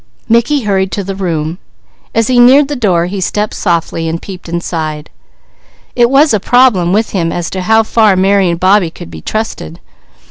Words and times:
Mickey 0.27 0.61
hurried 0.63 0.91
to 0.93 1.03
the 1.03 1.13
room. 1.13 1.59
As 2.15 2.25
he 2.25 2.39
neared 2.39 2.69
the 2.69 2.75
door 2.75 3.05
he 3.05 3.21
stepped 3.21 3.53
softly 3.53 4.09
and 4.09 4.19
peeped 4.19 4.49
inside. 4.49 5.11
It 5.95 6.09
was 6.09 6.33
a 6.33 6.39
problem 6.39 6.91
with 6.91 7.11
him 7.11 7.31
as 7.31 7.51
to 7.51 7.61
how 7.61 7.83
far 7.83 8.15
Mary 8.15 8.49
and 8.49 8.59
Bobbie 8.59 8.89
could 8.89 9.11
be 9.11 9.21
trusted. 9.21 9.79